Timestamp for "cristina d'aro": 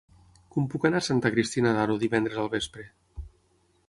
1.35-1.97